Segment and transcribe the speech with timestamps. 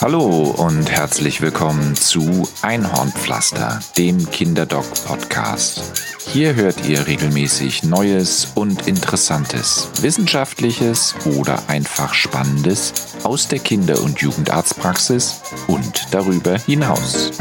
[0.00, 6.04] Hallo und herzlich willkommen zu Einhornpflaster, dem Kinderdoc-Podcast.
[6.26, 14.20] Hier hört ihr regelmäßig Neues und Interessantes, Wissenschaftliches oder einfach Spannendes aus der Kinder- und
[14.20, 17.32] Jugendarztpraxis und darüber hinaus.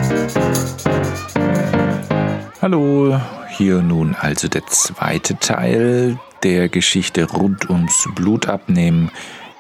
[2.61, 3.19] Hallo,
[3.49, 9.11] hier nun also der zweite Teil der Geschichte rund ums Blutabnehmen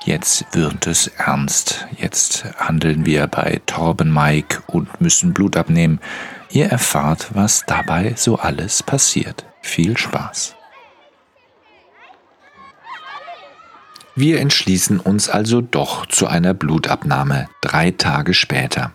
[0.07, 1.85] Jetzt wird es ernst.
[1.97, 5.99] Jetzt handeln wir bei Torben Mike und müssen Blut abnehmen.
[6.49, 9.43] Ihr erfahrt, was dabei so alles passiert.
[9.61, 10.55] Viel Spaß.
[14.15, 18.93] Wir entschließen uns also doch zu einer Blutabnahme, drei Tage später.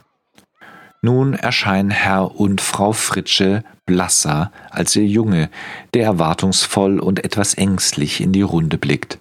[1.02, 5.50] Nun erscheinen Herr und Frau Fritsche blasser als ihr Junge,
[5.92, 9.18] der erwartungsvoll und etwas ängstlich in die Runde blickt.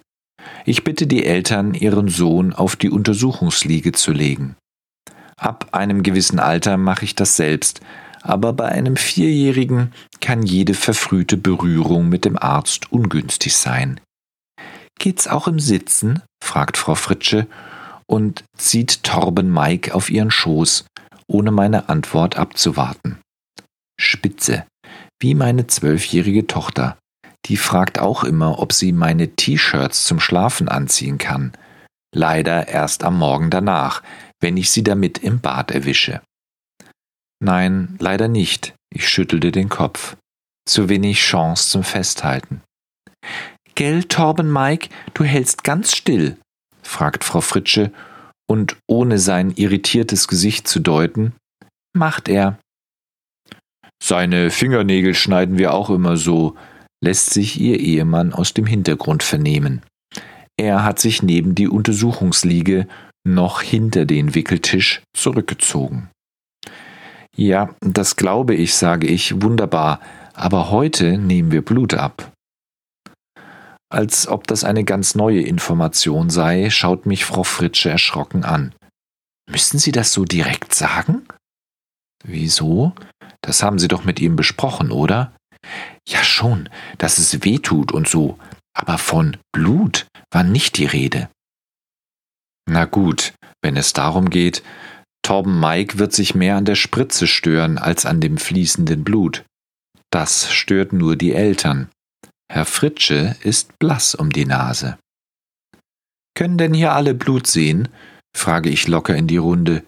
[0.64, 4.56] Ich bitte die Eltern, ihren Sohn auf die Untersuchungsliege zu legen.
[5.36, 7.80] Ab einem gewissen Alter mache ich das selbst,
[8.22, 14.00] aber bei einem Vierjährigen kann jede verfrühte Berührung mit dem Arzt ungünstig sein.
[14.98, 16.22] Geht's auch im Sitzen?
[16.42, 17.48] fragt Frau Fritsche
[18.06, 20.84] und zieht Torben Mike auf ihren Schoß,
[21.26, 23.18] ohne meine Antwort abzuwarten.
[23.98, 24.64] Spitze,
[25.20, 26.98] wie meine zwölfjährige Tochter.
[27.46, 31.52] Die fragt auch immer, ob sie meine T-Shirts zum Schlafen anziehen kann.
[32.14, 34.02] Leider erst am Morgen danach,
[34.40, 36.20] wenn ich sie damit im Bad erwische.
[37.40, 38.74] Nein, leider nicht.
[38.94, 40.16] Ich schüttelte den Kopf.
[40.68, 42.62] Zu wenig Chance zum Festhalten.
[43.74, 46.36] Gell, Torben Mike, du hältst ganz still,
[46.82, 47.90] fragt Frau Fritsche,
[48.48, 51.34] und ohne sein irritiertes Gesicht zu deuten,
[51.96, 52.58] macht er.
[54.02, 56.56] Seine Fingernägel schneiden wir auch immer so,
[57.02, 59.82] lässt sich ihr Ehemann aus dem Hintergrund vernehmen.
[60.56, 62.86] Er hat sich neben die Untersuchungsliege
[63.24, 66.08] noch hinter den Wickeltisch zurückgezogen.
[67.36, 70.00] Ja, das glaube ich, sage ich, wunderbar,
[70.34, 72.32] aber heute nehmen wir Blut ab.
[73.90, 78.74] Als ob das eine ganz neue Information sei, schaut mich Frau Fritsche erschrocken an.
[79.50, 81.26] Müssen Sie das so direkt sagen?
[82.24, 82.92] Wieso?
[83.42, 85.34] Das haben Sie doch mit ihm besprochen, oder?
[86.08, 86.68] Ja schon,
[86.98, 88.38] dass es weh tut und so,
[88.74, 91.28] aber von Blut war nicht die Rede.
[92.68, 94.62] Na gut, wenn es darum geht,
[95.24, 99.44] Torben Mike wird sich mehr an der Spritze stören als an dem fließenden Blut.
[100.10, 101.88] Das stört nur die Eltern.
[102.50, 104.98] Herr Fritsche ist blass um die Nase.
[106.34, 107.88] Können denn hier alle Blut sehen?
[108.36, 109.84] frage ich locker in die Runde.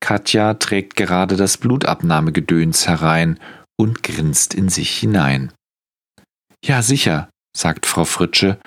[0.00, 3.38] Katja trägt gerade das Blutabnahmegedöns herein
[3.78, 5.52] und grinst in sich hinein.
[6.64, 8.58] Ja, sicher, sagt Frau Fritsche,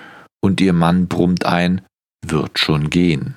[0.44, 1.82] und ihr Mann brummt ein,
[2.26, 3.36] wird schon gehen.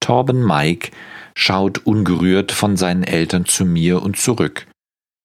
[0.00, 0.90] Torben Mike
[1.34, 4.66] schaut ungerührt von seinen Eltern zu mir und zurück,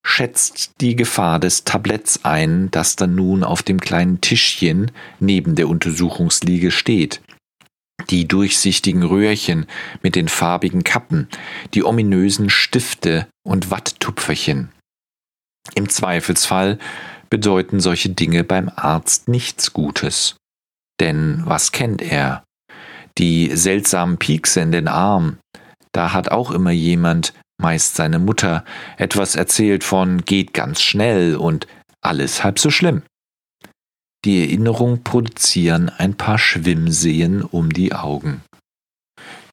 [0.05, 5.69] schätzt die Gefahr des Tabletts ein, das dann nun auf dem kleinen Tischchen neben der
[5.69, 7.21] Untersuchungsliege steht.
[8.09, 9.65] Die durchsichtigen Röhrchen
[10.01, 11.27] mit den farbigen Kappen,
[11.73, 14.69] die ominösen Stifte und Watttupferchen.
[15.75, 16.79] Im Zweifelsfall
[17.29, 20.35] bedeuten solche Dinge beim Arzt nichts Gutes.
[20.99, 22.43] Denn was kennt er?
[23.17, 25.37] Die seltsamen Piekse in den Arm.
[25.91, 28.63] Da hat auch immer jemand, meist seine Mutter,
[28.97, 31.67] etwas erzählt von geht ganz schnell und
[32.01, 33.03] alles halb so schlimm.
[34.25, 38.41] Die Erinnerung produzieren ein paar Schwimmseen um die Augen.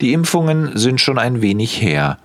[0.00, 2.18] Die Impfungen sind schon ein wenig her,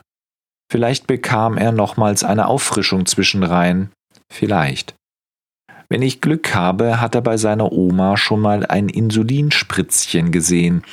[0.71, 3.91] Vielleicht bekam er nochmals eine Auffrischung zwischenrein.
[4.31, 4.95] Vielleicht.
[5.89, 10.83] Wenn ich Glück habe, hat er bei seiner Oma schon mal ein Insulinspritzchen gesehen.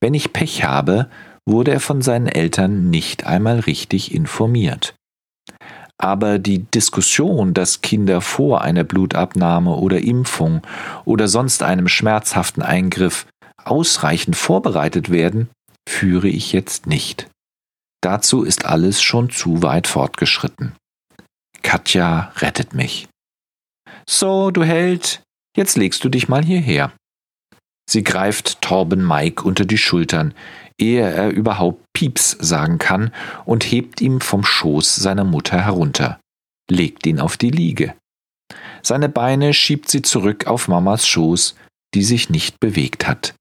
[0.00, 1.08] Wenn ich Pech habe,
[1.48, 4.94] wurde er von seinen Eltern nicht einmal richtig informiert.
[5.96, 10.60] Aber die Diskussion, dass Kinder vor einer Blutabnahme oder Impfung
[11.06, 13.26] oder sonst einem schmerzhaften Eingriff
[13.64, 15.48] ausreichend vorbereitet werden,
[15.88, 17.31] führe ich jetzt nicht.
[18.02, 20.74] Dazu ist alles schon zu weit fortgeschritten.
[21.62, 23.08] Katja rettet mich.
[24.06, 25.22] So, du Held,
[25.56, 26.92] jetzt legst du dich mal hierher.
[27.88, 30.34] Sie greift Torben Mike unter die Schultern,
[30.78, 33.12] ehe er überhaupt Pieps sagen kann,
[33.44, 36.18] und hebt ihm vom Schoß seiner Mutter herunter,
[36.70, 37.94] legt ihn auf die Liege.
[38.82, 41.54] Seine Beine schiebt sie zurück auf Mamas Schoß,
[41.94, 43.34] die sich nicht bewegt hat.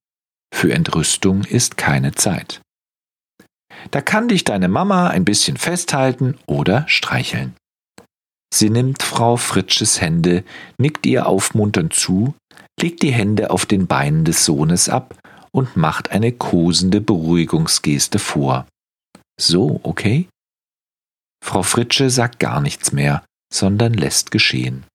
[0.54, 2.62] Für Entrüstung ist keine Zeit.
[3.92, 7.56] Da kann dich deine Mama ein bisschen festhalten oder streicheln.
[8.54, 10.44] Sie nimmt Frau Fritsches Hände,
[10.78, 12.36] nickt ihr aufmunternd zu,
[12.80, 15.16] legt die Hände auf den Beinen des Sohnes ab
[15.52, 18.68] und macht eine kosende Beruhigungsgeste vor.
[19.40, 20.28] So, okay?
[21.44, 23.24] Frau Fritsche sagt gar nichts mehr,
[23.54, 24.86] sondern lässt geschehen.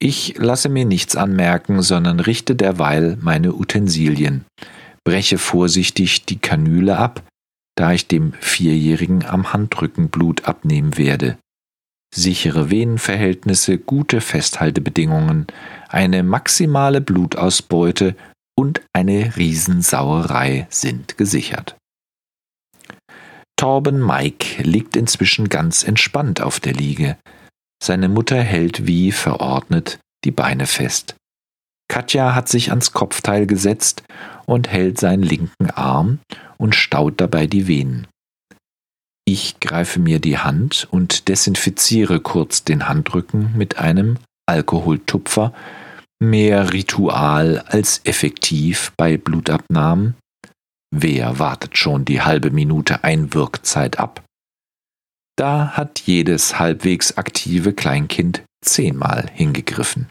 [0.00, 4.44] Ich lasse mir nichts anmerken, sondern richte derweil meine Utensilien,
[5.04, 7.24] breche vorsichtig die Kanüle ab,
[7.78, 11.38] da ich dem Vierjährigen am Handrücken Blut abnehmen werde.
[12.12, 15.46] Sichere Venenverhältnisse, gute Festhaltebedingungen,
[15.88, 18.16] eine maximale Blutausbeute
[18.58, 21.76] und eine Riesensauerei sind gesichert.
[23.56, 27.16] Torben Mike liegt inzwischen ganz entspannt auf der Liege.
[27.80, 31.14] Seine Mutter hält wie verordnet die Beine fest.
[31.88, 34.02] Katja hat sich ans Kopfteil gesetzt
[34.46, 36.20] und hält seinen linken Arm
[36.58, 38.06] und staut dabei die Venen.
[39.26, 45.52] Ich greife mir die Hand und desinfiziere kurz den Handrücken mit einem Alkoholtupfer,
[46.18, 50.14] mehr Ritual als effektiv bei Blutabnahmen.
[50.90, 54.24] Wer wartet schon die halbe Minute Einwirkzeit ab?
[55.36, 60.08] Da hat jedes halbwegs aktive Kleinkind zehnmal hingegriffen.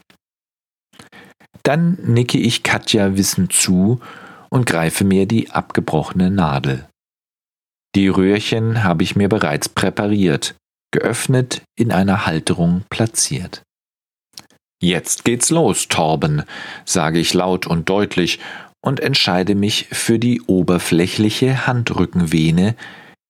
[1.62, 4.00] Dann nicke ich Katja wissend zu
[4.50, 6.86] und greife mir die abgebrochene Nadel.
[7.94, 10.54] Die Röhrchen habe ich mir bereits präpariert,
[10.92, 13.62] geöffnet, in einer Halterung platziert.
[14.80, 16.44] Jetzt geht's los, Torben,
[16.84, 18.38] sage ich laut und deutlich
[18.80, 22.76] und entscheide mich für die oberflächliche Handrückenvene,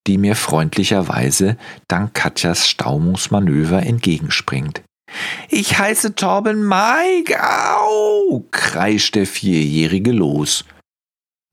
[0.06, 1.56] die mir freundlicherweise
[1.88, 4.82] dank Katjas Staumungsmanöver entgegenspringt.
[5.48, 8.44] Ich heiße Torben Mike, au!
[8.50, 10.64] kreischt der Vierjährige los.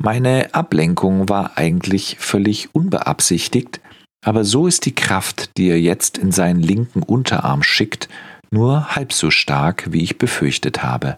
[0.01, 3.79] Meine Ablenkung war eigentlich völlig unbeabsichtigt,
[4.25, 8.09] aber so ist die Kraft, die er jetzt in seinen linken Unterarm schickt,
[8.51, 11.17] nur halb so stark, wie ich befürchtet habe.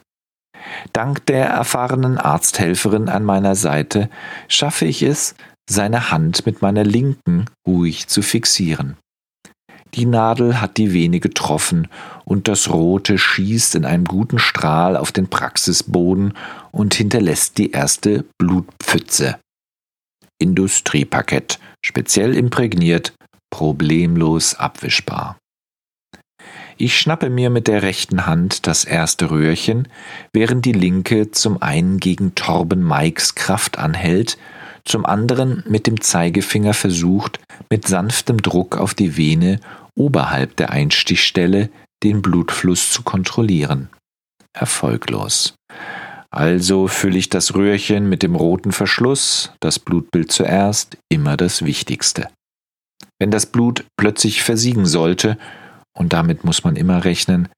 [0.93, 4.09] Dank der erfahrenen Arzthelferin an meiner Seite
[4.47, 5.35] schaffe ich es,
[5.69, 8.97] seine Hand mit meiner linken ruhig zu fixieren.
[9.93, 11.87] Die Nadel hat die Vene getroffen
[12.25, 16.33] und das Rote schießt in einem guten Strahl auf den Praxisboden
[16.71, 19.39] und hinterlässt die erste Blutpfütze.
[20.39, 23.13] Industrieparkett, speziell imprägniert,
[23.49, 25.37] problemlos abwischbar.
[26.79, 29.87] Ich schnappe mir mit der rechten Hand das erste Röhrchen,
[30.31, 34.37] während die linke zum einen gegen Torben Mikes Kraft anhält,
[34.87, 37.39] zum anderen mit dem Zeigefinger versucht,
[37.69, 39.59] mit sanftem Druck auf die Vene
[39.95, 41.69] oberhalb der Einstichstelle
[42.03, 43.89] den Blutfluss zu kontrollieren.
[44.53, 45.55] Erfolglos.
[46.29, 52.29] Also fülle ich das Röhrchen mit dem roten Verschluss, das Blutbild zuerst, immer das Wichtigste.
[53.19, 55.37] Wenn das Blut plötzlich versiegen sollte,
[55.97, 57.49] und damit muss man immer rechnen,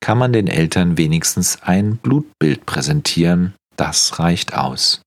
[0.00, 5.02] kann man den Eltern wenigstens ein Blutbild präsentieren, das reicht aus.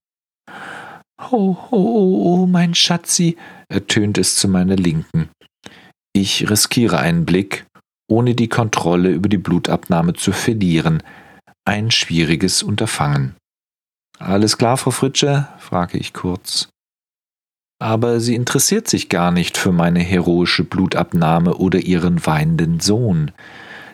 [1.22, 3.38] Oh, oh, oh, oh, mein Schatzi,
[3.70, 5.30] ertönt es zu meiner Linken.
[6.14, 7.66] Ich riskiere einen Blick,
[8.10, 11.02] ohne die Kontrolle über die Blutabnahme zu verlieren.
[11.66, 13.36] Ein schwieriges Unterfangen.
[14.20, 15.48] Alles klar, Frau Fritsche?
[15.60, 16.70] frage ich kurz.
[17.80, 23.32] Aber sie interessiert sich gar nicht für meine heroische Blutabnahme oder ihren weinenden Sohn.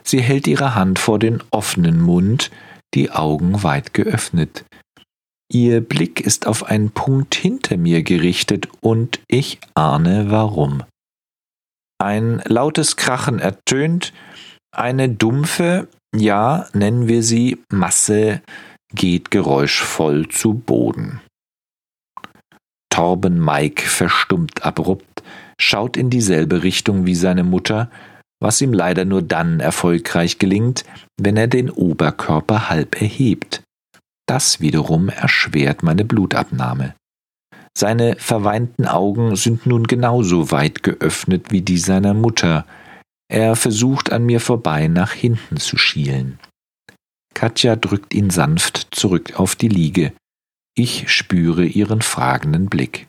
[0.03, 2.51] Sie hält ihre Hand vor den offenen Mund,
[2.93, 4.65] die Augen weit geöffnet.
[5.53, 10.83] Ihr Blick ist auf einen Punkt hinter mir gerichtet und ich ahne warum.
[12.01, 14.13] Ein lautes Krachen ertönt,
[14.73, 18.41] eine dumpfe, ja, nennen wir sie Masse,
[18.95, 21.19] geht geräuschvoll zu Boden.
[22.89, 25.21] Torben Mike verstummt abrupt,
[25.59, 27.91] schaut in dieselbe Richtung wie seine Mutter,
[28.41, 30.85] was ihm leider nur dann erfolgreich gelingt,
[31.19, 33.63] wenn er den Oberkörper halb erhebt.
[34.31, 36.95] Das wiederum erschwert meine Blutabnahme.
[37.77, 42.65] Seine verweinten Augen sind nun genauso weit geöffnet wie die seiner Mutter.
[43.27, 46.39] Er versucht an mir vorbei nach hinten zu schielen.
[47.33, 50.13] Katja drückt ihn sanft zurück auf die Liege.
[50.77, 53.07] Ich spüre ihren fragenden Blick.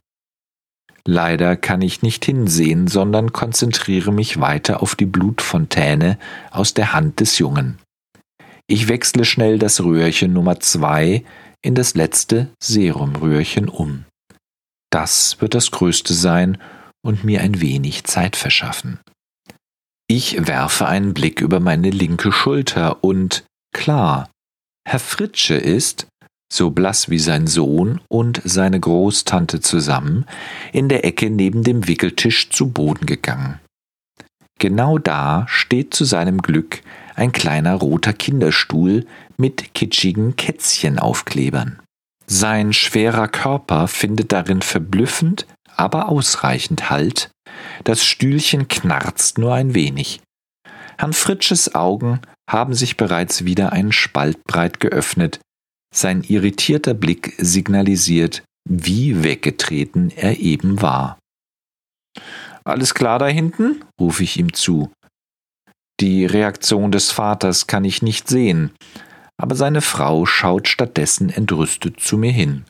[1.06, 6.18] Leider kann ich nicht hinsehen, sondern konzentriere mich weiter auf die Blutfontäne
[6.50, 7.78] aus der Hand des Jungen.
[8.72, 11.24] Ich wechsle schnell das Röhrchen Nummer zwei
[11.60, 14.06] in das letzte Serumröhrchen um.
[14.90, 16.56] Das wird das Größte sein
[17.04, 18.98] und mir ein wenig Zeit verschaffen.
[20.08, 24.30] Ich werfe einen Blick über meine linke Schulter und klar,
[24.88, 26.06] Herr Fritsche ist,
[26.50, 30.24] so blass wie sein Sohn und seine Großtante zusammen,
[30.72, 33.60] in der Ecke neben dem Wickeltisch zu Boden gegangen.
[34.58, 36.82] Genau da steht zu seinem Glück
[37.14, 41.80] ein kleiner roter Kinderstuhl mit kitschigen Kätzchenaufklebern.
[42.26, 47.30] Sein schwerer Körper findet darin verblüffend, aber ausreichend Halt.
[47.84, 50.20] Das Stühlchen knarzt nur ein wenig.
[50.98, 55.40] Herrn Fritsches Augen haben sich bereits wieder einen Spalt breit geöffnet.
[55.94, 61.18] Sein irritierter Blick signalisiert, wie weggetreten er eben war.
[62.64, 63.84] Alles klar da hinten?
[64.00, 64.90] rufe ich ihm zu.
[66.02, 68.72] Die Reaktion des Vaters kann ich nicht sehen,
[69.40, 72.64] aber seine Frau schaut stattdessen entrüstet zu mir hin.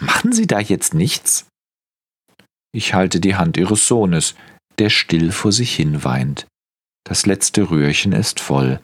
[0.00, 1.48] Machen Sie da jetzt nichts?
[2.72, 4.36] Ich halte die Hand ihres Sohnes,
[4.78, 6.46] der still vor sich hin weint.
[7.04, 8.78] Das letzte Röhrchen ist voll.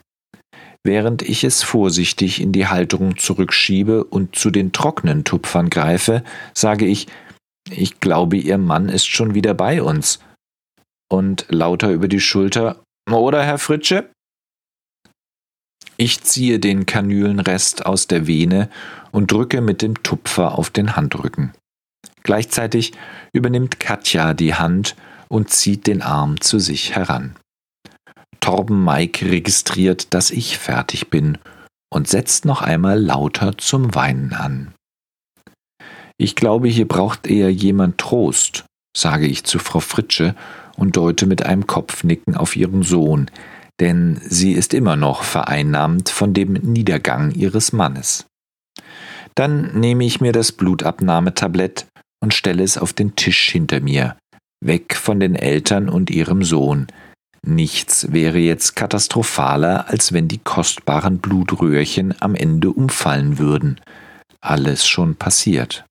[0.83, 6.85] Während ich es vorsichtig in die Halterung zurückschiebe und zu den trockenen Tupfern greife, sage
[6.85, 7.07] ich,
[7.69, 10.19] ich glaube, Ihr Mann ist schon wieder bei uns.
[11.09, 14.09] Und lauter über die Schulter, oder, Herr Fritsche?
[15.97, 18.69] Ich ziehe den Kanülenrest aus der Vene
[19.11, 21.53] und drücke mit dem Tupfer auf den Handrücken.
[22.23, 22.93] Gleichzeitig
[23.33, 24.95] übernimmt Katja die Hand
[25.27, 27.35] und zieht den Arm zu sich heran.
[28.39, 31.37] Torben Mike registriert, dass ich fertig bin
[31.93, 34.73] und setzt noch einmal lauter zum Weinen an.
[36.17, 40.35] Ich glaube, hier braucht eher jemand Trost, sage ich zu Frau Fritsche
[40.77, 43.29] und deute mit einem Kopfnicken auf ihren Sohn,
[43.79, 48.25] denn sie ist immer noch vereinnahmt von dem Niedergang ihres Mannes.
[49.35, 51.87] Dann nehme ich mir das Blutabnahmetablett
[52.21, 54.15] und stelle es auf den Tisch hinter mir,
[54.63, 56.87] weg von den Eltern und ihrem Sohn.
[57.45, 63.81] Nichts wäre jetzt katastrophaler, als wenn die kostbaren Blutröhrchen am Ende umfallen würden.
[64.39, 65.83] Alles schon passiert.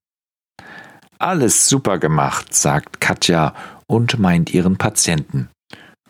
[1.19, 3.53] Alles super gemacht, sagt Katja
[3.87, 5.49] und meint ihren Patienten,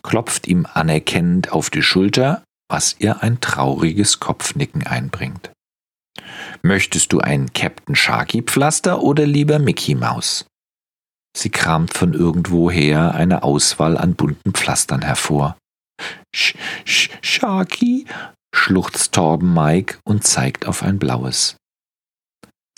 [0.01, 5.51] klopft ihm anerkennend auf die Schulter, was ihr ein trauriges Kopfnicken einbringt.
[6.61, 10.45] Möchtest du ein Captain Sharky Pflaster oder lieber Mickey Maus?
[11.35, 15.57] Sie kramt von irgendwoher eine Auswahl an bunten Pflastern hervor.
[16.35, 18.05] Sch, sch, Sharky,
[18.53, 21.57] schluchzt Torben Mike und zeigt auf ein blaues.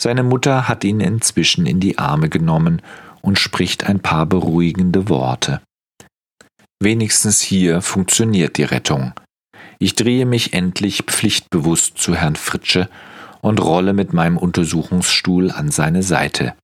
[0.00, 2.82] Seine Mutter hat ihn inzwischen in die Arme genommen
[3.26, 5.60] und spricht ein paar beruhigende Worte.
[6.80, 9.14] Wenigstens hier funktioniert die Rettung.
[9.80, 12.88] Ich drehe mich endlich pflichtbewusst zu Herrn Fritsche
[13.40, 16.54] und rolle mit meinem Untersuchungsstuhl an seine Seite.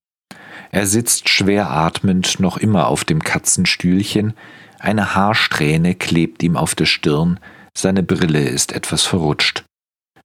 [0.71, 4.35] Er sitzt schwer atmend noch immer auf dem Katzenstühlchen,
[4.79, 7.41] eine Haarsträhne klebt ihm auf der Stirn,
[7.77, 9.65] seine Brille ist etwas verrutscht.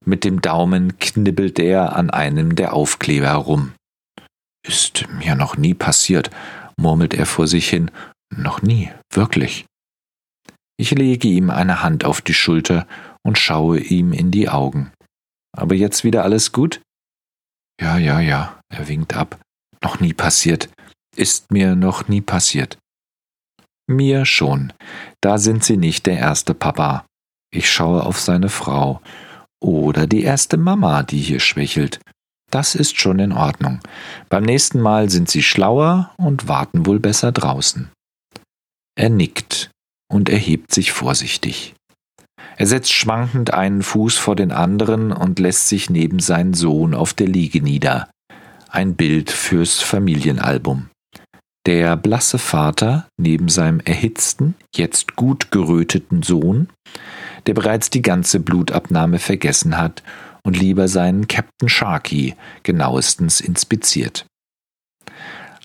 [0.05, 3.73] Mit dem Daumen knibbelt er an einem der Aufkleber herum.
[4.67, 6.29] Ist mir noch nie passiert,
[6.77, 7.89] murmelt er vor sich hin.
[8.35, 9.65] Noch nie, wirklich.
[10.77, 12.87] Ich lege ihm eine Hand auf die Schulter
[13.23, 14.91] und schaue ihm in die Augen.
[15.57, 16.81] Aber jetzt wieder alles gut?
[17.81, 19.39] Ja, ja, ja, er winkt ab.
[19.83, 20.69] Noch nie passiert.
[21.15, 22.77] Ist mir noch nie passiert.
[23.89, 24.73] Mir schon.
[25.21, 27.05] Da sind Sie nicht der erste Papa.
[27.51, 29.01] Ich schaue auf seine Frau.
[29.59, 31.99] Oder die erste Mama, die hier schwächelt.
[32.51, 33.79] Das ist schon in Ordnung.
[34.29, 37.89] Beim nächsten Mal sind Sie schlauer und warten wohl besser draußen.
[38.97, 39.69] Er nickt
[40.09, 41.75] und erhebt sich vorsichtig.
[42.55, 47.13] Er setzt schwankend einen Fuß vor den anderen und lässt sich neben seinen Sohn auf
[47.13, 48.09] der Liege nieder.
[48.69, 50.89] Ein Bild fürs Familienalbum.
[51.67, 56.69] Der blasse Vater neben seinem erhitzten, jetzt gut geröteten Sohn,
[57.45, 60.01] der bereits die ganze Blutabnahme vergessen hat
[60.47, 64.25] und lieber seinen Captain Sharky genauestens inspiziert.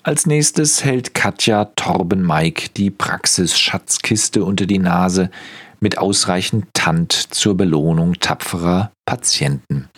[0.02, 5.30] Als nächstes hält Katja Torben Mike die Praxisschatzkiste unter die Nase,
[5.78, 9.88] mit ausreichend Tand zur Belohnung tapferer Patienten.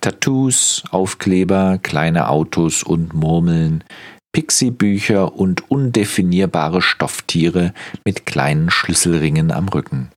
[0.00, 3.84] Tattoos, Aufkleber, kleine Autos und Murmeln,
[4.32, 7.74] Pixie-Bücher und undefinierbare Stofftiere
[8.04, 10.10] mit kleinen Schlüsselringen am Rücken.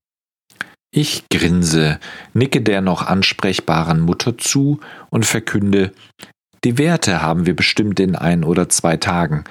[0.96, 2.00] Ich grinse,
[2.36, 5.92] nicke der noch ansprechbaren Mutter zu und verkünde,
[6.64, 9.44] die Werte haben wir bestimmt in ein oder zwei Tagen.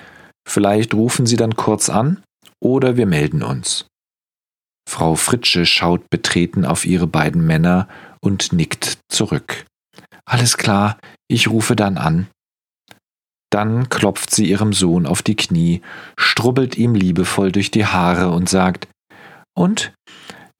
[0.48, 2.22] Vielleicht rufen Sie dann kurz an
[2.60, 3.86] oder wir melden uns.
[4.88, 7.88] Frau Fritsche schaut betreten auf ihre beiden Männer
[8.20, 9.66] und nickt zurück.
[10.24, 10.96] Alles klar,
[11.28, 12.28] ich rufe dann an.
[13.50, 15.82] Dann klopft sie ihrem Sohn auf die Knie,
[16.16, 18.86] strubbelt ihm liebevoll durch die Haare und sagt
[19.54, 19.92] Und?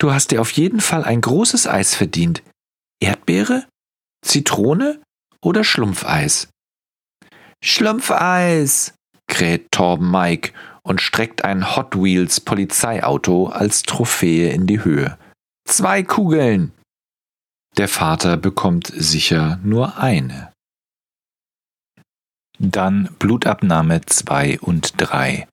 [0.02, 2.42] Du hast dir auf jeden Fall ein großes Eis verdient.
[3.00, 3.68] Erdbeere?
[4.26, 5.00] Zitrone
[5.40, 6.48] oder Schlumpfeis?
[7.62, 8.94] Schlumpfeis,
[9.28, 15.18] kräht Torben Mike und streckt ein Hot Wheels Polizeiauto als Trophäe in die Höhe.
[15.68, 16.72] Zwei Kugeln!
[17.76, 20.52] Der Vater bekommt sicher nur eine.
[22.58, 25.46] Dann Blutabnahme 2 und 3.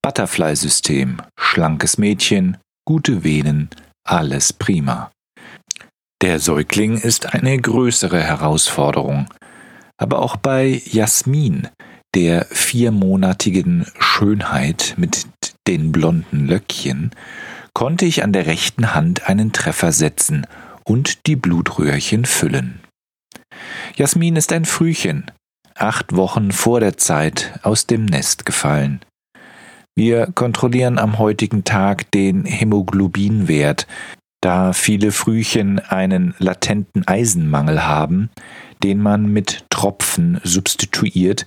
[0.00, 3.70] Butterfly-System, schlankes Mädchen, gute Venen,
[4.06, 5.10] alles prima.
[6.22, 9.28] Der Säugling ist eine größere Herausforderung.
[9.96, 11.68] Aber auch bei Jasmin,
[12.14, 15.26] der viermonatigen Schönheit mit
[15.66, 17.10] den blonden Löckchen,
[17.74, 20.46] konnte ich an der rechten Hand einen Treffer setzen
[20.84, 22.80] und die Blutröhrchen füllen.
[23.96, 25.30] Jasmin ist ein Frühchen,
[25.74, 29.00] acht Wochen vor der Zeit aus dem Nest gefallen.
[29.96, 33.86] Wir kontrollieren am heutigen Tag den Hämoglobinwert,
[34.40, 38.30] da viele Frühchen einen latenten Eisenmangel haben,
[38.82, 41.46] den man mit Tropfen substituiert,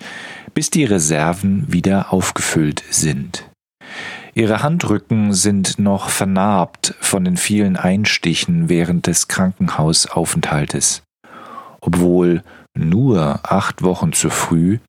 [0.53, 3.49] bis die Reserven wieder aufgefüllt sind.
[4.33, 11.03] Ihre Handrücken sind noch vernarbt von den vielen Einstichen während des Krankenhausaufenthaltes.
[11.81, 12.43] Obwohl
[12.75, 14.79] nur acht Wochen zu früh,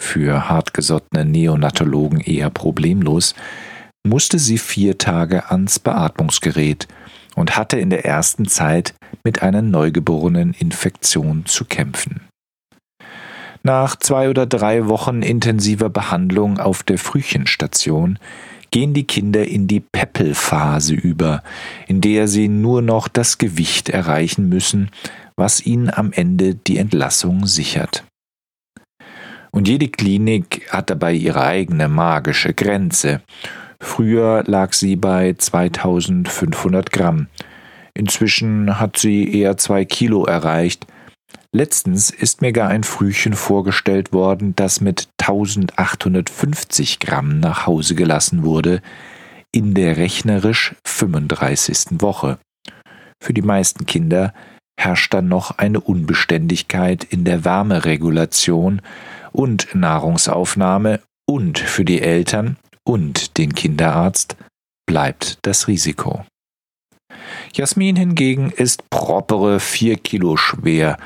[0.00, 3.34] für hartgesottene Neonatologen eher problemlos,
[4.04, 6.88] musste sie vier Tage ans Beatmungsgerät
[7.36, 12.22] und hatte in der ersten Zeit mit einer neugeborenen Infektion zu kämpfen.
[13.62, 18.18] Nach zwei oder drei Wochen intensiver Behandlung auf der Frühchenstation
[18.70, 21.42] gehen die Kinder in die Peppelphase über,
[21.86, 24.90] in der sie nur noch das Gewicht erreichen müssen,
[25.36, 28.04] was ihnen am Ende die Entlassung sichert.
[29.50, 33.20] Und jede Klinik hat dabei ihre eigene magische Grenze.
[33.80, 37.28] Früher lag sie bei 2500 Gramm.
[37.94, 40.86] Inzwischen hat sie eher zwei Kilo erreicht.
[41.52, 48.44] Letztens ist mir gar ein Frühchen vorgestellt worden, das mit 1850 Gramm nach Hause gelassen
[48.44, 48.82] wurde,
[49.52, 52.00] in der rechnerisch 35.
[52.00, 52.38] Woche.
[53.22, 54.32] Für die meisten Kinder
[54.78, 58.80] herrscht dann noch eine Unbeständigkeit in der Wärmeregulation
[59.32, 64.36] und Nahrungsaufnahme und für die Eltern und den Kinderarzt
[64.86, 66.24] bleibt das Risiko.
[67.52, 70.96] Jasmin hingegen ist propere vier Kilo schwer.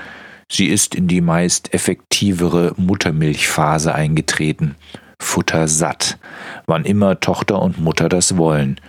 [0.50, 4.76] Sie ist in die meist effektivere Muttermilchphase eingetreten.
[5.20, 6.18] Futter satt,
[6.66, 8.80] wann immer Tochter und Mutter das wollen.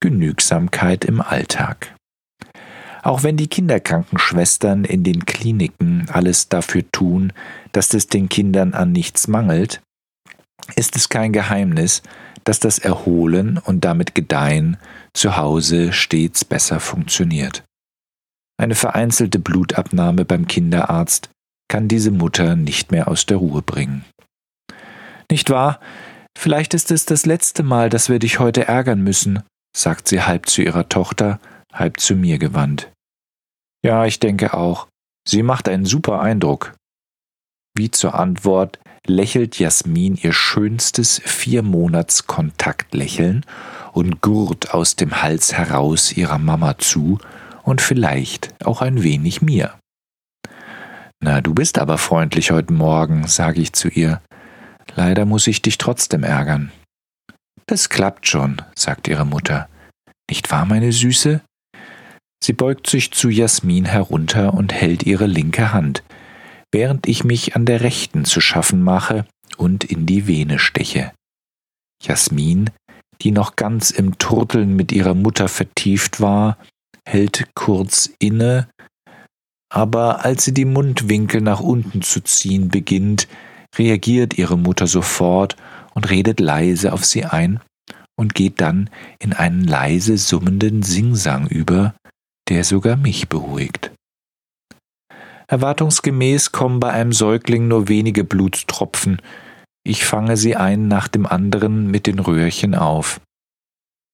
[0.00, 1.94] Genügsamkeit im Alltag.
[3.02, 7.32] Auch wenn die Kinderkrankenschwestern in den Kliniken alles dafür tun,
[7.72, 9.82] dass es den Kindern an nichts mangelt,
[10.76, 12.02] ist es kein Geheimnis,
[12.44, 14.76] dass das Erholen und damit Gedeihen
[15.14, 17.64] zu Hause stets besser funktioniert.
[18.56, 21.30] Eine vereinzelte Blutabnahme beim Kinderarzt
[21.68, 24.04] kann diese Mutter nicht mehr aus der Ruhe bringen.
[25.30, 25.80] Nicht wahr?
[26.38, 29.42] Vielleicht ist es das letzte Mal, dass wir dich heute ärgern müssen,
[29.76, 31.40] sagt sie halb zu ihrer Tochter,
[31.72, 32.92] halb zu mir gewandt.
[33.84, 34.86] Ja, ich denke auch.
[35.26, 36.74] Sie macht einen super Eindruck.
[37.74, 43.44] Wie zur Antwort lächelt Jasmin ihr schönstes Viermonats-Kontaktlächeln
[43.92, 47.18] und gurt aus dem Hals heraus ihrer Mama zu
[47.62, 49.74] und vielleicht auch ein wenig mir.
[51.20, 54.20] Na, du bist aber freundlich heute Morgen, sage ich zu ihr.
[54.96, 56.72] Leider muss ich dich trotzdem ärgern.
[57.66, 59.68] Das klappt schon, sagt ihre Mutter.
[60.28, 61.40] Nicht wahr, meine Süße?
[62.42, 66.02] Sie beugt sich zu Jasmin herunter und hält ihre linke Hand,
[66.72, 69.26] während ich mich an der rechten zu schaffen mache
[69.56, 71.12] und in die Vene steche.
[72.02, 72.70] Jasmin,
[73.20, 76.58] die noch ganz im Turteln mit ihrer Mutter vertieft war,
[77.06, 78.68] hält kurz inne,
[79.72, 83.28] aber als sie die Mundwinkel nach unten zu ziehen beginnt,
[83.78, 85.56] reagiert ihre Mutter sofort
[85.94, 87.60] und redet leise auf sie ein
[88.16, 91.94] und geht dann in einen leise summenden Singsang über,
[92.52, 93.92] der sogar mich beruhigt.
[95.46, 99.22] Erwartungsgemäß kommen bei einem Säugling nur wenige Blutstropfen.
[99.84, 103.22] Ich fange sie einen nach dem anderen mit den Röhrchen auf.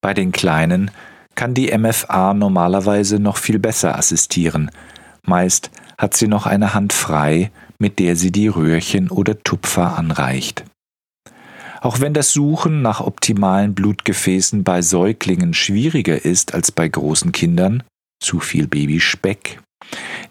[0.01, 0.92] Bei den Kleinen
[1.35, 4.70] kann die MFA normalerweise noch viel besser assistieren.
[5.27, 10.64] Meist hat sie noch eine Hand frei, mit der sie die Röhrchen oder Tupfer anreicht.
[11.81, 17.83] Auch wenn das Suchen nach optimalen Blutgefäßen bei Säuglingen schwieriger ist als bei großen Kindern,
[18.20, 19.61] zu viel Babyspeck,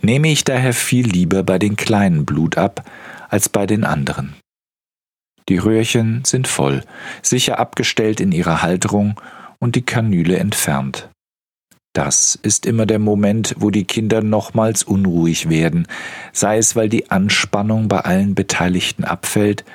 [0.02, 2.90] nehme ich daher viel lieber bei den kleinen Blut ab
[3.30, 4.36] als bei den anderen.
[5.50, 6.84] Die Röhrchen sind voll,
[7.22, 9.20] sicher abgestellt in ihrer Halterung
[9.60, 11.10] und die Kanüle entfernt.
[11.94, 15.88] Das ist immer der Moment, wo die Kinder nochmals unruhig werden,
[16.32, 19.66] sei es, weil die Anspannung bei allen Beteiligten abfällt,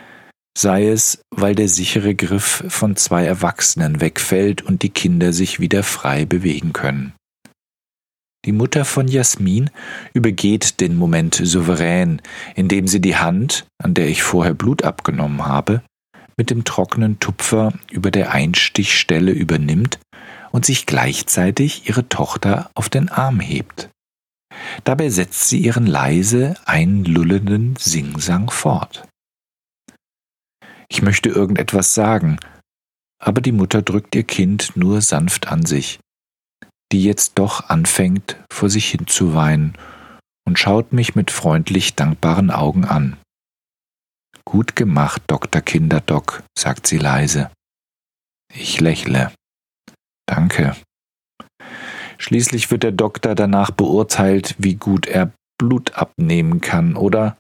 [0.57, 5.83] sei es, weil der sichere Griff von zwei Erwachsenen wegfällt und die Kinder sich wieder
[5.83, 7.13] frei bewegen können.
[8.45, 9.71] Die Mutter von Jasmin
[10.15, 12.21] übergeht den Moment souverän,
[12.57, 15.83] indem sie die Hand, an der ich vorher Blut abgenommen habe,
[16.37, 20.01] mit dem trockenen Tupfer über der Einstichstelle übernimmt
[20.51, 23.89] und sich gleichzeitig ihre Tochter auf den Arm hebt.
[24.83, 29.07] Dabei setzt sie ihren leise einlullenden Singsang fort.
[30.89, 32.39] Ich möchte irgendetwas sagen,
[33.21, 36.01] aber die Mutter drückt ihr Kind nur sanft an sich
[36.93, 39.75] die jetzt doch anfängt, vor sich hin zu weinen
[40.47, 43.17] und schaut mich mit freundlich dankbaren Augen an.
[44.45, 45.63] Gut gemacht, Dr.
[45.63, 47.51] Kinderdoc, sagt sie leise.
[48.53, 49.33] Ich lächle.
[50.27, 50.77] Danke.
[52.19, 57.37] Schließlich wird der Doktor danach beurteilt, wie gut er Blut abnehmen kann, oder?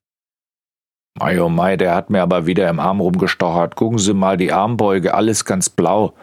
[1.18, 3.76] Mei, oh mei, der hat mir aber wieder im Arm rumgestochert.
[3.76, 6.14] Gucken Sie mal die Armbeuge, alles ganz blau.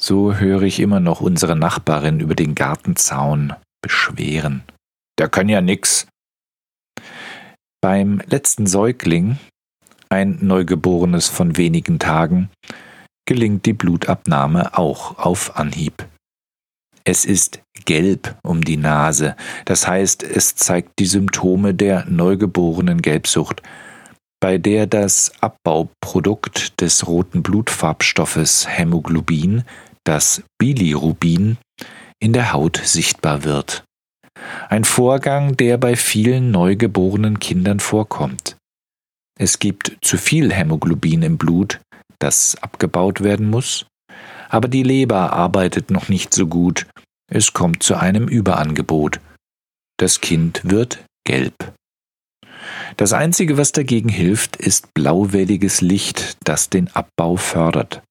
[0.00, 4.62] So höre ich immer noch unsere Nachbarin über den Gartenzaun beschweren.
[5.18, 6.06] Der kann ja nix.
[7.80, 9.38] Beim letzten Säugling,
[10.08, 12.50] ein Neugeborenes von wenigen Tagen,
[13.26, 16.06] gelingt die Blutabnahme auch auf Anhieb.
[17.04, 23.62] Es ist gelb um die Nase, das heißt, es zeigt die Symptome der neugeborenen Gelbsucht,
[24.40, 29.64] bei der das Abbauprodukt des roten Blutfarbstoffes Hämoglobin
[30.08, 31.58] das Bilirubin
[32.18, 33.84] in der Haut sichtbar wird.
[34.70, 38.56] Ein Vorgang, der bei vielen neugeborenen Kindern vorkommt.
[39.38, 41.80] Es gibt zu viel Hämoglobin im Blut,
[42.18, 43.84] das abgebaut werden muss,
[44.48, 46.86] aber die Leber arbeitet noch nicht so gut,
[47.30, 49.20] es kommt zu einem Überangebot.
[49.98, 51.74] Das Kind wird gelb.
[52.96, 58.02] Das Einzige, was dagegen hilft, ist blauwelliges Licht, das den Abbau fördert.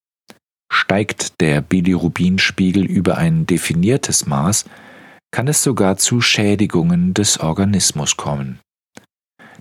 [0.71, 4.65] Steigt der Bilirubinspiegel über ein definiertes Maß,
[5.31, 8.59] kann es sogar zu Schädigungen des Organismus kommen.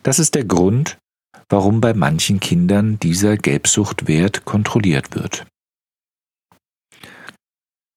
[0.02, 0.98] Das ist der Grund,
[1.48, 5.46] warum bei manchen Kindern dieser Gelbsuchtwert kontrolliert wird.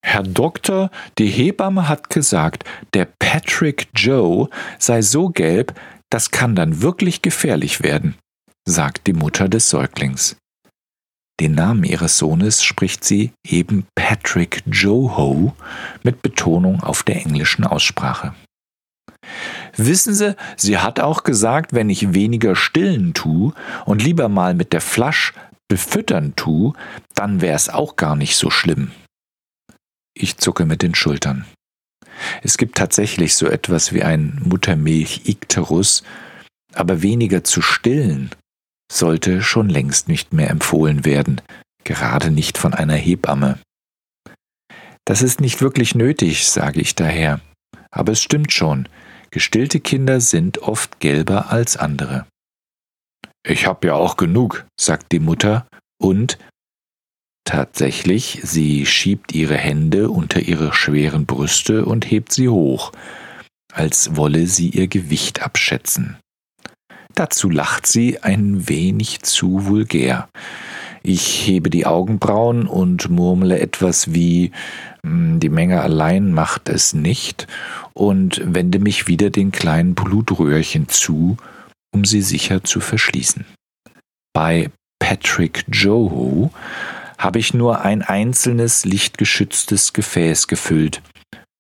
[0.04, 6.82] Herr Doktor, die Hebamme hat gesagt, der Patrick Joe sei so gelb, das kann dann
[6.82, 8.16] wirklich gefährlich werden,
[8.68, 10.38] sagt die Mutter des Säuglings.
[11.40, 15.56] Den Namen ihres Sohnes spricht sie eben Patrick Joho
[16.04, 18.36] mit Betonung auf der englischen Aussprache.
[19.78, 23.54] Wissen Sie, sie hat auch gesagt, wenn ich weniger stillen tue
[23.86, 25.34] und lieber mal mit der Flasch
[25.70, 26.74] befüttern tue,
[27.16, 28.92] dann wäre es auch gar nicht so schlimm.
[30.14, 31.46] Ich zucke mit den Schultern.
[32.44, 36.04] Es gibt tatsächlich so etwas wie ein Muttermilch-Ikterus,
[36.74, 38.32] aber weniger zu stillen
[38.92, 41.42] sollte schon längst nicht mehr empfohlen werden,
[41.84, 43.60] gerade nicht von einer Hebamme.
[45.06, 47.42] Das ist nicht wirklich nötig, sage ich daher.
[47.92, 48.88] Aber es stimmt schon,
[49.32, 52.28] gestillte Kinder sind oft gelber als andere.
[53.44, 55.66] Ich hab ja auch genug, sagt die Mutter,
[56.02, 56.38] und
[57.46, 62.92] tatsächlich, sie schiebt ihre Hände unter ihre schweren Brüste und hebt sie hoch,
[63.74, 66.18] als wolle sie ihr Gewicht abschätzen.
[67.20, 70.30] Dazu lacht sie ein wenig zu vulgär.
[71.04, 74.54] Ich hebe die Augenbrauen und murmle etwas wie
[75.04, 77.46] hm, die Menge allein macht es nicht
[77.94, 81.36] und wende mich wieder den kleinen Blutröhrchen zu,
[81.94, 83.44] um sie sicher zu verschließen.
[84.32, 86.52] Bei Patrick Joho
[87.18, 91.02] habe ich nur ein einzelnes lichtgeschütztes Gefäß gefüllt.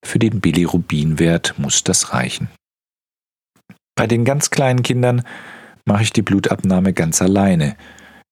[0.05, 2.47] Für den Bilirubinwert muss das reichen.
[3.99, 5.23] Bei den ganz kleinen Kindern
[5.83, 7.75] mache ich die Blutabnahme ganz alleine.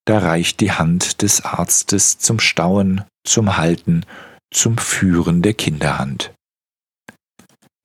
[0.05, 4.05] Da reicht die Hand des Arztes zum Stauen, zum Halten,
[4.49, 6.31] zum Führen der Kinderhand.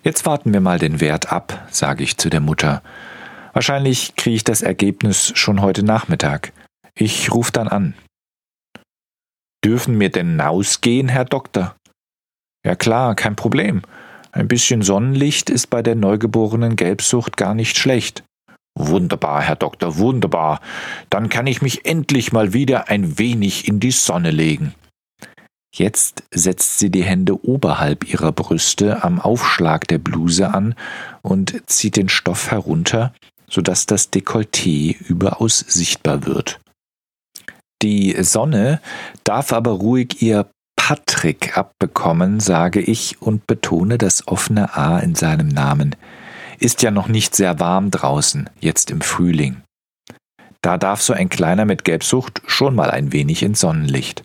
[0.04, 2.84] Jetzt warten wir mal den Wert ab, sage ich zu der Mutter.
[3.52, 6.52] Wahrscheinlich kriege ich das Ergebnis schon heute Nachmittag.
[6.94, 7.94] Ich rufe dann an.
[9.64, 11.74] Dürfen wir denn ausgehen, Herr Doktor?
[12.64, 13.82] Ja klar, kein Problem.
[14.32, 18.24] Ein bisschen Sonnenlicht ist bei der neugeborenen Gelbsucht gar nicht schlecht.
[18.74, 20.60] Wunderbar, Herr Doktor, wunderbar.
[21.10, 24.74] Dann kann ich mich endlich mal wieder ein wenig in die Sonne legen.
[25.74, 30.74] Jetzt setzt sie die Hände oberhalb ihrer Brüste am Aufschlag der Bluse an
[31.22, 33.14] und zieht den Stoff herunter,
[33.48, 36.60] sodass das Dekolleté überaus sichtbar wird.
[37.82, 38.80] Die Sonne
[39.24, 40.46] darf aber ruhig ihr
[40.84, 45.94] Patrick abbekommen, sage ich und betone das offene A in seinem Namen.
[46.58, 49.62] Ist ja noch nicht sehr warm draußen, jetzt im Frühling.
[50.60, 54.24] Da darf so ein Kleiner mit Gelbsucht schon mal ein wenig ins Sonnenlicht.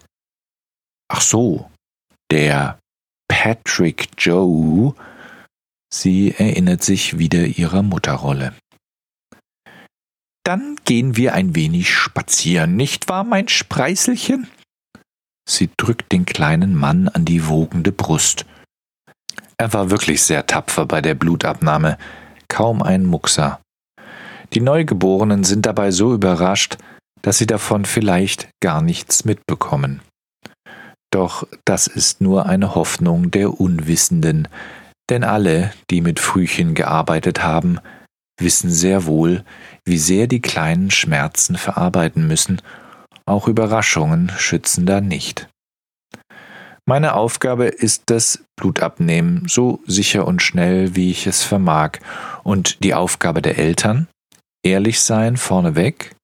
[1.09, 1.69] Ach so,
[2.31, 2.79] der
[3.27, 4.95] Patrick Joe,
[5.93, 8.55] Sie erinnert sich wieder ihrer Mutterrolle.
[10.43, 14.47] Dann gehen wir ein wenig spazieren, nicht wahr, mein Spreißelchen?
[15.47, 18.45] Sie drückt den kleinen Mann an die wogende Brust.
[19.57, 21.97] Er war wirklich sehr tapfer bei der Blutabnahme,
[22.47, 23.59] kaum ein Muckser.
[24.53, 26.77] Die Neugeborenen sind dabei so überrascht,
[27.21, 30.01] dass sie davon vielleicht gar nichts mitbekommen.
[31.11, 34.47] Doch das ist nur eine Hoffnung der Unwissenden,
[35.09, 37.79] denn alle, die mit Frühchen gearbeitet haben,
[38.39, 39.43] wissen sehr wohl,
[39.85, 42.61] wie sehr die kleinen Schmerzen verarbeiten müssen,
[43.27, 45.49] auch Überraschungen schützen da nicht.
[46.85, 51.99] Meine Aufgabe ist das Blutabnehmen so sicher und schnell, wie ich es vermag,
[52.43, 54.07] und die Aufgabe der Eltern,
[54.63, 56.15] ehrlich sein vorneweg,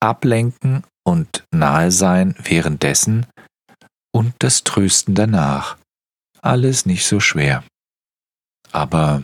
[0.00, 3.26] ablenken und nahe sein währenddessen
[4.14, 5.78] und das Trösten danach.
[6.42, 7.64] Alles nicht so schwer.
[8.72, 9.22] Aber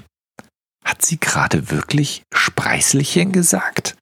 [0.83, 3.97] hat sie gerade wirklich Spreißelchen gesagt?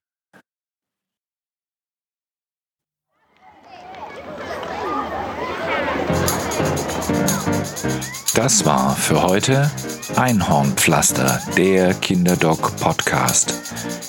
[8.39, 9.69] Das war für heute
[10.15, 13.53] Einhornpflaster, der Kinderdoc Podcast.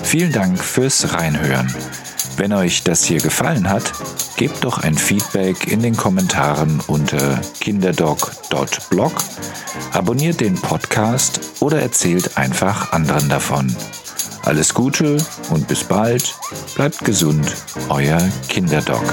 [0.03, 1.73] Vielen Dank fürs Reinhören.
[2.37, 3.91] Wenn euch das hier gefallen hat,
[4.37, 9.13] gebt doch ein Feedback in den Kommentaren unter kinderdoc.blog,
[9.93, 13.75] abonniert den Podcast oder erzählt einfach anderen davon.
[14.43, 15.17] Alles Gute
[15.49, 16.35] und bis bald.
[16.75, 17.51] Bleibt gesund,
[17.89, 19.03] euer Kinderdoc.